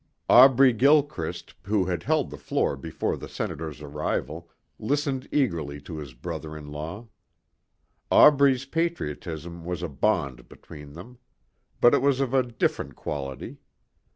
[0.31, 6.15] Aubrey Gilchrist, who had held the floor before the Senator's arrival, listened eagerly to his
[6.15, 7.07] brother in law.
[8.09, 11.19] Aubrey's patriotism was a bond between them.
[11.79, 13.57] But it was of a different quality.